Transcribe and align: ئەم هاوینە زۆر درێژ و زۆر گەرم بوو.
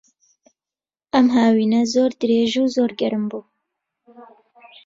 ئەم 1.13 1.27
هاوینە 1.35 1.81
زۆر 1.93 2.11
درێژ 2.21 2.53
و 2.57 2.65
زۆر 2.75 2.91
گەرم 2.99 3.23
بوو. 3.31 3.43